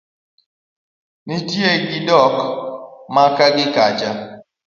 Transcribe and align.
nitie 1.25 1.71
gi 1.89 1.99
dok 2.07 2.33
maka 3.15 3.45
gi 3.55 3.65
kacha. 3.75 4.11